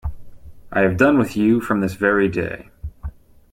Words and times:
I 0.71 0.79
have 0.81 0.97
done 0.97 1.19
with 1.19 1.37
you 1.37 1.61
from 1.61 1.81
this 1.81 1.93
very 1.93 2.27
day. 2.27 2.71